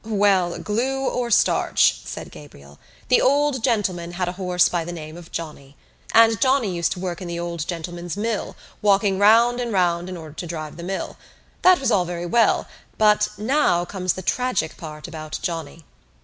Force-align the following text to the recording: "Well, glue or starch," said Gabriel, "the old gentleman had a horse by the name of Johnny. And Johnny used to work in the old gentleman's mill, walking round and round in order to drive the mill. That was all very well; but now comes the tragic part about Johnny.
"Well, 0.03 0.57
glue 0.57 1.07
or 1.07 1.29
starch," 1.29 1.99
said 2.05 2.31
Gabriel, 2.31 2.79
"the 3.09 3.21
old 3.21 3.63
gentleman 3.63 4.13
had 4.13 4.27
a 4.27 4.31
horse 4.31 4.67
by 4.67 4.83
the 4.83 4.91
name 4.91 5.15
of 5.15 5.31
Johnny. 5.31 5.75
And 6.11 6.41
Johnny 6.41 6.71
used 6.73 6.93
to 6.93 6.99
work 6.99 7.21
in 7.21 7.27
the 7.27 7.39
old 7.39 7.67
gentleman's 7.67 8.17
mill, 8.17 8.55
walking 8.81 9.19
round 9.19 9.59
and 9.59 9.71
round 9.71 10.09
in 10.09 10.17
order 10.17 10.33
to 10.33 10.47
drive 10.47 10.77
the 10.77 10.81
mill. 10.81 11.17
That 11.61 11.79
was 11.79 11.91
all 11.91 12.05
very 12.05 12.25
well; 12.25 12.67
but 12.97 13.27
now 13.37 13.85
comes 13.85 14.13
the 14.13 14.23
tragic 14.23 14.75
part 14.75 15.07
about 15.07 15.37
Johnny. 15.43 15.83